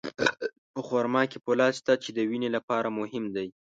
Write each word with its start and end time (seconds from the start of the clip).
په 0.73 0.79
خرما 0.87 1.23
کې 1.31 1.37
فولاد 1.43 1.73
شته، 1.79 1.93
چې 2.03 2.09
د 2.17 2.19
وینې 2.29 2.49
لپاره 2.55 2.95
مهم 2.99 3.25
دی. 3.35 3.47